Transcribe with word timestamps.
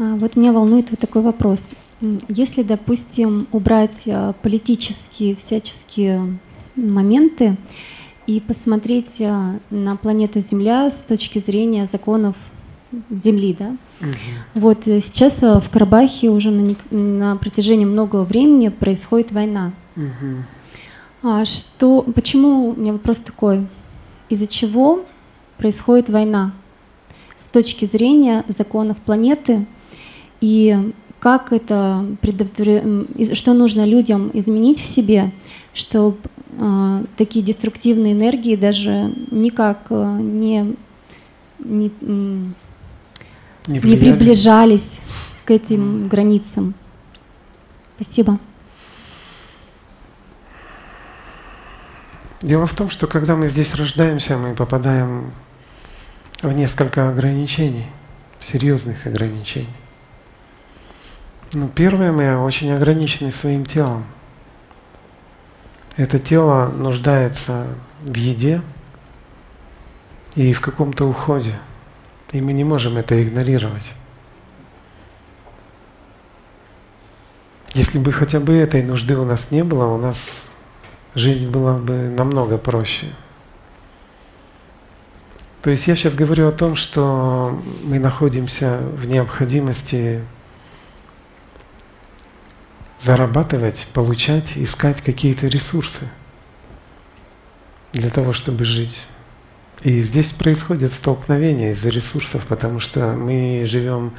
А, 0.00 0.16
вот 0.16 0.34
меня 0.34 0.52
волнует 0.52 0.90
вот 0.90 0.98
такой 0.98 1.22
вопрос. 1.22 1.70
Если, 2.28 2.62
допустим, 2.62 3.46
убрать 3.52 4.04
а, 4.06 4.32
политические 4.32 5.36
всяческие 5.36 6.38
моменты 6.74 7.56
и 8.26 8.40
посмотреть 8.40 9.20
а, 9.20 9.60
на 9.68 9.96
планету 9.96 10.40
Земля 10.40 10.90
с 10.90 11.02
точки 11.02 11.38
зрения 11.38 11.86
законов 11.86 12.34
Земли, 13.10 13.54
да? 13.56 13.76
Угу. 14.00 14.08
Вот 14.54 14.88
э, 14.88 15.00
сейчас 15.00 15.42
в 15.42 15.64
Карабахе 15.70 16.28
уже 16.28 16.50
на, 16.50 16.74
на 16.90 17.36
протяжении 17.36 17.84
многого 17.84 18.24
времени 18.24 18.68
происходит 18.68 19.30
война. 19.30 19.72
Угу. 19.94 21.30
А 21.30 21.44
что, 21.44 22.02
почему, 22.02 22.70
у 22.70 22.74
меня 22.74 22.94
вопрос 22.94 23.18
такой, 23.18 23.66
из-за 24.28 24.48
чего 24.48 25.04
происходит 25.56 26.08
война 26.08 26.52
с 27.38 27.48
точки 27.48 27.84
зрения 27.84 28.44
законов 28.48 28.96
планеты 28.96 29.66
и 30.40 30.92
как 31.20 31.52
это 31.52 32.04
что 33.34 33.52
нужно 33.52 33.84
людям 33.84 34.30
изменить 34.32 34.80
в 34.80 34.84
себе, 34.84 35.32
чтобы 35.74 36.18
э, 36.52 37.04
такие 37.16 37.44
деструктивные 37.44 38.14
энергии 38.14 38.56
даже 38.56 39.14
никак 39.30 39.86
э, 39.90 40.18
не, 40.20 40.76
не, 41.58 41.92
не, 42.00 42.54
не 43.66 43.80
приближались 43.80 44.98
к 45.44 45.50
этим 45.50 46.08
границам. 46.08 46.74
Спасибо. 47.96 48.38
Дело 52.40 52.66
в 52.66 52.72
том, 52.72 52.88
что 52.88 53.06
когда 53.06 53.36
мы 53.36 53.50
здесь 53.50 53.74
рождаемся, 53.74 54.38
мы 54.38 54.54
попадаем 54.54 55.32
в 56.40 56.50
несколько 56.52 57.10
ограничений, 57.10 57.84
серьезных 58.40 59.06
ограничений. 59.06 59.68
Ну, 61.52 61.68
первое, 61.68 62.12
мы 62.12 62.38
очень 62.44 62.70
ограничены 62.70 63.32
своим 63.32 63.66
телом. 63.66 64.04
Это 65.96 66.20
тело 66.20 66.68
нуждается 66.68 67.66
в 68.02 68.14
еде 68.14 68.62
и 70.36 70.52
в 70.52 70.60
каком-то 70.60 71.06
уходе. 71.06 71.58
И 72.30 72.40
мы 72.40 72.52
не 72.52 72.62
можем 72.62 72.96
это 72.98 73.20
игнорировать. 73.20 73.92
Если 77.74 77.98
бы 77.98 78.12
хотя 78.12 78.38
бы 78.38 78.54
этой 78.54 78.84
нужды 78.84 79.16
у 79.16 79.24
нас 79.24 79.50
не 79.50 79.64
было, 79.64 79.86
у 79.86 79.98
нас 79.98 80.44
жизнь 81.16 81.50
была 81.50 81.74
бы 81.74 82.14
намного 82.16 82.58
проще. 82.58 83.06
То 85.62 85.70
есть 85.70 85.88
я 85.88 85.96
сейчас 85.96 86.14
говорю 86.14 86.46
о 86.46 86.52
том, 86.52 86.76
что 86.76 87.60
мы 87.82 87.98
находимся 87.98 88.78
в 88.96 89.06
необходимости 89.06 90.22
зарабатывать, 93.02 93.86
получать, 93.92 94.56
искать 94.56 95.00
какие-то 95.00 95.46
ресурсы 95.46 96.08
для 97.92 98.10
того, 98.10 98.32
чтобы 98.32 98.64
жить. 98.64 99.06
И 99.82 100.00
здесь 100.02 100.32
происходит 100.32 100.92
столкновение 100.92 101.72
из-за 101.72 101.88
ресурсов, 101.88 102.44
потому 102.46 102.80
что 102.80 103.14
мы 103.14 103.64
живем 103.66 104.12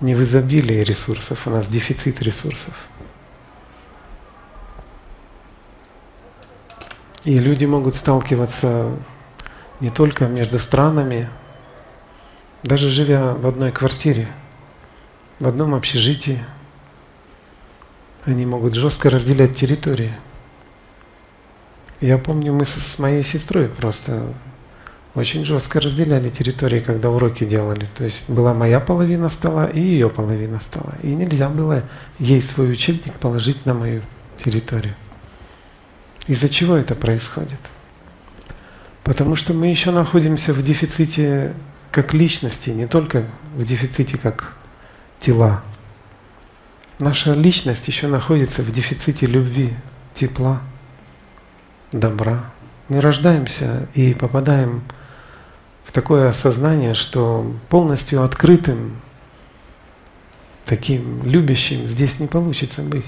не 0.00 0.14
в 0.14 0.22
изобилии 0.22 0.82
ресурсов, 0.82 1.46
у 1.46 1.50
нас 1.50 1.66
дефицит 1.66 2.22
ресурсов. 2.22 2.74
И 7.24 7.38
люди 7.38 7.66
могут 7.66 7.94
сталкиваться 7.94 8.96
не 9.80 9.90
только 9.90 10.26
между 10.26 10.58
странами, 10.58 11.28
даже 12.62 12.90
живя 12.90 13.34
в 13.34 13.46
одной 13.46 13.70
квартире, 13.70 14.28
в 15.38 15.46
одном 15.46 15.74
общежитии, 15.74 16.42
они 18.24 18.46
могут 18.46 18.74
жестко 18.74 19.10
разделять 19.10 19.56
территории. 19.56 20.14
Я 22.00 22.18
помню, 22.18 22.52
мы 22.52 22.64
с 22.64 22.98
моей 22.98 23.22
сестрой 23.22 23.68
просто 23.68 24.34
очень 25.14 25.44
жестко 25.44 25.78
разделяли 25.78 26.30
территории, 26.30 26.80
когда 26.80 27.10
уроки 27.10 27.44
делали. 27.44 27.86
То 27.96 28.04
есть 28.04 28.22
была 28.28 28.54
моя 28.54 28.80
половина 28.80 29.28
стола 29.28 29.66
и 29.66 29.80
ее 29.80 30.08
половина 30.08 30.58
стола. 30.60 30.94
И 31.02 31.14
нельзя 31.14 31.48
было 31.48 31.82
ей 32.18 32.40
свой 32.40 32.72
учебник 32.72 33.14
положить 33.14 33.66
на 33.66 33.74
мою 33.74 34.02
территорию. 34.36 34.94
Из-за 36.26 36.48
чего 36.48 36.76
это 36.76 36.94
происходит? 36.94 37.60
Потому 39.04 39.36
что 39.36 39.52
мы 39.52 39.66
еще 39.66 39.90
находимся 39.90 40.54
в 40.54 40.62
дефиците 40.62 41.54
как 41.90 42.14
личности, 42.14 42.70
не 42.70 42.86
только 42.86 43.26
в 43.54 43.64
дефиците 43.64 44.16
как 44.16 44.56
тела. 45.18 45.62
Наша 46.98 47.32
личность 47.32 47.88
еще 47.88 48.06
находится 48.06 48.62
в 48.62 48.70
дефиците 48.70 49.26
любви, 49.26 49.74
тепла, 50.14 50.62
добра. 51.90 52.52
Мы 52.88 53.00
рождаемся 53.00 53.88
и 53.94 54.14
попадаем 54.14 54.82
в 55.84 55.92
такое 55.92 56.28
осознание, 56.28 56.94
что 56.94 57.54
полностью 57.68 58.22
открытым, 58.22 59.00
таким 60.64 61.22
любящим 61.24 61.86
здесь 61.86 62.20
не 62.20 62.26
получится 62.26 62.82
быть. 62.82 63.06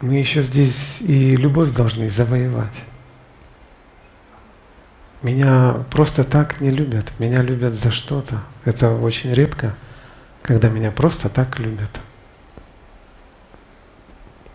Мы 0.00 0.14
еще 0.14 0.42
здесь 0.42 1.00
и 1.00 1.36
любовь 1.36 1.70
должны 1.70 2.10
завоевать. 2.10 2.82
Меня 5.22 5.84
просто 5.90 6.24
так 6.24 6.60
не 6.60 6.70
любят, 6.70 7.12
меня 7.20 7.42
любят 7.42 7.74
за 7.74 7.92
что-то. 7.92 8.42
Это 8.64 8.90
очень 8.90 9.32
редко 9.32 9.76
когда 10.42 10.68
меня 10.68 10.90
просто 10.90 11.28
так 11.28 11.58
любят. 11.58 11.90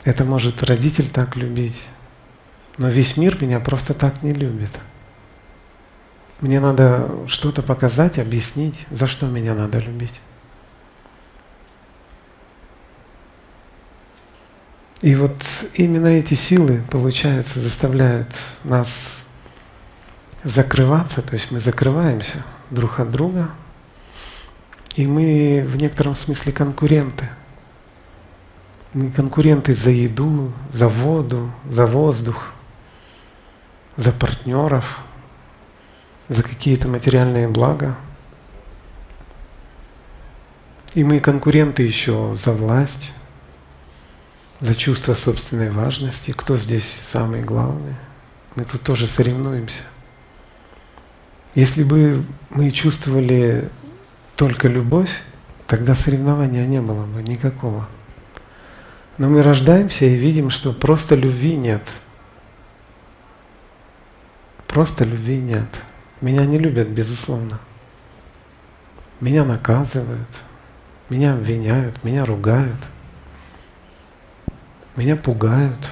Это 0.04 0.24
может 0.24 0.64
родитель 0.64 1.10
так 1.10 1.36
любить, 1.36 1.90
но 2.78 2.90
весь 2.90 3.18
мир 3.18 3.42
меня 3.42 3.60
просто 3.60 3.94
так 3.94 4.22
не 4.22 4.34
любит. 4.34 4.72
Мне 6.40 6.60
надо 6.60 7.10
что-то 7.28 7.62
показать, 7.62 8.20
объяснить, 8.20 8.86
за 8.92 9.08
что 9.08 9.26
меня 9.26 9.56
надо 9.56 9.80
любить. 9.80 10.20
И 15.02 15.16
вот 15.16 15.36
именно 15.74 16.08
эти 16.08 16.34
силы, 16.34 16.84
получается, 16.90 17.60
заставляют 17.60 18.36
нас 18.64 19.24
закрываться, 20.44 21.22
то 21.22 21.34
есть 21.34 21.52
мы 21.52 21.60
закрываемся 21.60 22.44
друг 22.72 23.00
от 23.00 23.12
друга, 23.12 23.50
и 24.98 25.06
мы 25.06 25.64
в 25.64 25.78
некотором 25.78 26.16
смысле 26.16 26.52
конкуренты. 26.52 27.30
Мы 28.94 29.12
конкуренты 29.12 29.76
за 29.76 29.92
еду, 29.92 30.52
за 30.74 30.88
воду, 30.88 31.52
за 31.70 31.86
воздух, 31.86 32.52
за 33.96 34.12
партнеров, 34.12 35.00
за 36.30 36.42
какие-то 36.42 36.88
материальные 36.88 37.48
блага. 37.48 37.96
И 40.96 41.04
мы 41.04 41.20
конкуренты 41.20 41.84
еще 41.84 42.36
за 42.36 42.54
власть, 42.54 43.14
за 44.62 44.74
чувство 44.74 45.14
собственной 45.14 45.70
важности, 45.70 46.32
кто 46.32 46.58
здесь 46.58 47.02
самый 47.12 47.44
главный. 47.44 47.94
Мы 48.56 48.66
тут 48.66 48.82
тоже 48.82 49.06
соревнуемся. 49.06 49.84
Если 51.54 51.84
бы 51.84 52.26
мы 52.50 52.72
чувствовали 52.72 53.70
только 54.38 54.68
любовь, 54.68 55.24
тогда 55.66 55.96
соревнования 55.96 56.66
не 56.66 56.80
было 56.80 57.06
бы 57.06 57.22
никакого. 57.24 57.90
Но 59.18 59.28
мы 59.28 59.42
рождаемся 59.42 60.06
и 60.06 60.16
видим, 60.16 60.52
что 60.52 60.72
просто 60.72 61.16
любви 61.16 61.58
нет. 61.58 61.82
Просто 64.68 65.04
любви 65.04 65.42
нет. 65.42 65.68
Меня 66.22 66.46
не 66.46 66.60
любят, 66.60 66.88
безусловно. 66.88 67.60
Меня 69.20 69.44
наказывают, 69.44 70.30
меня 71.10 71.34
обвиняют, 71.34 72.04
меня 72.04 72.24
ругают, 72.24 72.88
меня 74.96 75.16
пугают 75.16 75.90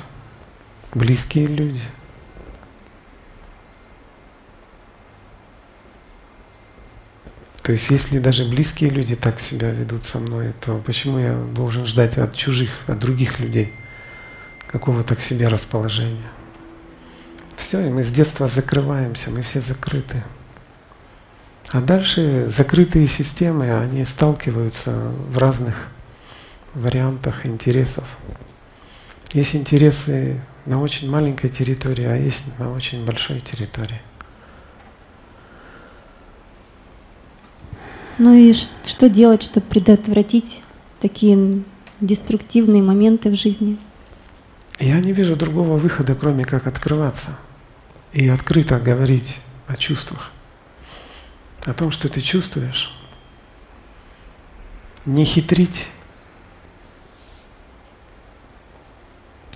близкие 0.94 1.48
люди– 1.48 1.82
То 7.66 7.72
есть 7.72 7.90
если 7.90 8.20
даже 8.20 8.46
близкие 8.46 8.92
люди 8.92 9.16
так 9.16 9.40
себя 9.40 9.72
ведут 9.72 10.04
со 10.04 10.20
мной, 10.20 10.54
то 10.64 10.78
почему 10.86 11.18
я 11.18 11.34
должен 11.34 11.88
ждать 11.88 12.16
от 12.16 12.36
чужих, 12.36 12.70
от 12.86 13.00
других 13.00 13.40
людей 13.40 13.74
какого-то 14.68 15.16
к 15.16 15.20
себе 15.20 15.48
расположения? 15.48 16.30
Все, 17.56 17.84
и 17.84 17.90
мы 17.90 18.04
с 18.04 18.12
детства 18.12 18.46
закрываемся, 18.48 19.32
мы 19.32 19.42
все 19.42 19.62
закрыты. 19.62 20.24
А 21.72 21.82
дальше 21.82 22.52
закрытые 22.56 23.08
системы, 23.08 23.76
они 23.76 24.06
сталкиваются 24.06 24.92
в 25.32 25.40
разных 25.40 25.88
вариантах 26.76 27.48
интересов. 27.48 28.04
Есть 29.34 29.56
интересы 29.56 30.40
на 30.68 30.80
очень 30.80 31.10
маленькой 31.10 31.50
территории, 31.50 32.06
а 32.06 32.16
есть 32.16 32.44
на 32.60 32.72
очень 32.72 33.04
большой 33.08 33.40
территории. 33.40 34.02
Ну 38.18 38.34
и 38.34 38.54
что 38.54 39.10
делать, 39.10 39.44
чтобы 39.44 39.66
предотвратить 39.66 40.62
такие 41.02 41.64
деструктивные 42.00 42.82
моменты 42.82 43.30
в 43.30 43.36
жизни? 43.36 43.78
Я 44.80 45.00
не 45.00 45.12
вижу 45.12 45.36
другого 45.36 45.78
выхода, 45.78 46.16
кроме 46.16 46.46
как 46.46 46.68
открываться 46.68 47.38
и 48.14 48.30
открыто 48.30 48.80
говорить 48.80 49.38
о 49.68 49.76
чувствах, 49.76 50.32
о 51.66 51.74
том, 51.74 51.92
что 51.92 52.08
ты 52.08 52.22
чувствуешь. 52.22 52.92
Не 55.06 55.26
хитрить. 55.26 55.88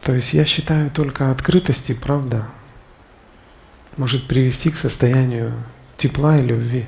То 0.01 0.13
есть 0.13 0.33
я 0.33 0.45
считаю 0.45 0.91
только 0.91 1.31
открытость 1.31 1.89
и 1.89 1.93
правда 1.93 2.45
может 3.95 4.27
привести 4.27 4.69
к 4.71 4.75
состоянию 4.75 5.53
тепла 5.97 6.37
и 6.37 6.41
любви. 6.41 6.87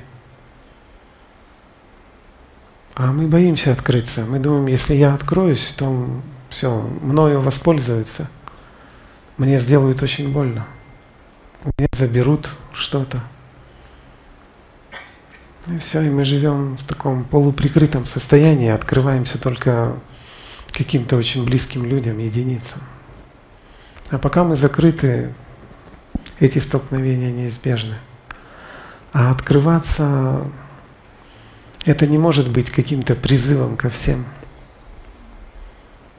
А 2.94 3.12
мы 3.12 3.26
боимся 3.26 3.72
открыться. 3.72 4.24
Мы 4.24 4.38
думаем, 4.38 4.66
если 4.66 4.94
я 4.94 5.14
откроюсь, 5.14 5.74
то 5.76 6.08
все, 6.50 6.80
мною 7.00 7.40
воспользуются. 7.40 8.28
Мне 9.38 9.58
сделают 9.60 10.02
очень 10.02 10.30
больно. 10.30 10.66
У 11.64 11.70
меня 11.78 11.88
заберут 11.94 12.50
что-то. 12.74 13.22
И 15.68 15.78
все, 15.78 16.02
и 16.02 16.10
мы 16.10 16.24
живем 16.24 16.76
в 16.76 16.84
таком 16.84 17.24
полуприкрытом 17.24 18.04
состоянии, 18.04 18.68
открываемся 18.68 19.38
только 19.38 19.94
каким-то 20.72 21.16
очень 21.16 21.44
близким 21.44 21.84
людям, 21.84 22.18
единицам. 22.18 22.82
А 24.10 24.18
пока 24.18 24.44
мы 24.44 24.56
закрыты, 24.56 25.32
эти 26.40 26.58
столкновения 26.58 27.30
неизбежны. 27.30 27.96
А 29.12 29.30
открываться 29.30 30.42
это 31.84 32.06
не 32.06 32.18
может 32.18 32.50
быть 32.50 32.70
каким-то 32.70 33.14
призывом 33.14 33.76
ко 33.76 33.90
всем. 33.90 34.24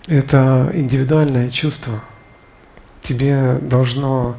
Это 0.07 0.69
индивидуальное 0.73 1.49
чувство. 1.49 2.03
Тебе 3.01 3.59
должно 3.61 4.35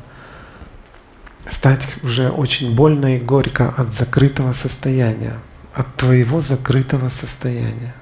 стать 1.49 2.03
уже 2.03 2.31
очень 2.31 2.75
больно 2.75 3.17
и 3.17 3.21
горько 3.21 3.69
от 3.71 3.93
закрытого 3.93 4.53
состояния, 4.53 5.39
от 5.73 5.95
твоего 5.97 6.41
закрытого 6.41 7.09
состояния. 7.09 7.95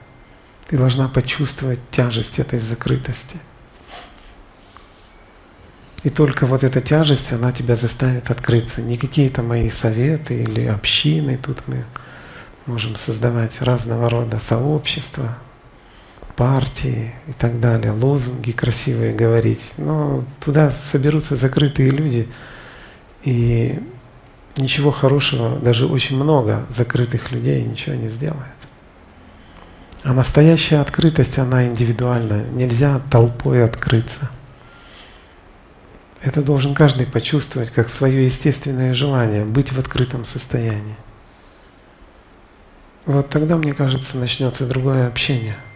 Ты 0.68 0.76
должна 0.76 1.08
почувствовать 1.08 1.80
тяжесть 1.90 2.38
этой 2.38 2.58
закрытости. 2.58 3.36
И 6.02 6.10
только 6.10 6.46
вот 6.46 6.64
эта 6.64 6.80
тяжесть, 6.80 7.30
она 7.30 7.52
тебя 7.52 7.76
заставит 7.76 8.30
открыться. 8.30 8.82
Не 8.82 8.96
какие-то 8.96 9.42
мои 9.42 9.70
советы 9.70 10.42
или 10.42 10.66
общины, 10.66 11.36
тут 11.36 11.68
мы 11.68 11.84
можем 12.66 12.96
создавать 12.96 13.60
разного 13.62 14.08
рода 14.08 14.38
сообщества, 14.40 15.36
партии 16.36 17.12
и 17.28 17.32
так 17.32 17.60
далее, 17.60 17.92
лозунги 17.92 18.52
красивые 18.52 19.14
говорить. 19.14 19.72
Но 19.76 20.24
туда 20.44 20.72
соберутся 20.90 21.36
закрытые 21.36 21.90
люди, 21.90 22.28
и 23.24 23.78
ничего 24.56 24.90
хорошего, 24.90 25.58
даже 25.58 25.86
очень 25.86 26.16
много 26.16 26.66
закрытых 26.68 27.30
людей 27.32 27.64
ничего 27.64 27.94
не 27.94 28.08
сделает. 28.08 28.46
А 30.04 30.12
настоящая 30.12 30.78
открытость, 30.78 31.38
она 31.38 31.66
индивидуальная. 31.66 32.44
Нельзя 32.50 33.00
толпой 33.10 33.64
открыться. 33.64 34.30
Это 36.20 36.42
должен 36.42 36.74
каждый 36.74 37.06
почувствовать 37.06 37.70
как 37.70 37.88
свое 37.88 38.24
естественное 38.24 38.94
желание 38.94 39.44
быть 39.44 39.72
в 39.72 39.78
открытом 39.78 40.24
состоянии. 40.24 40.96
Вот 43.04 43.28
тогда, 43.28 43.56
мне 43.56 43.74
кажется, 43.74 44.16
начнется 44.16 44.66
другое 44.66 45.08
общение– 45.08 45.56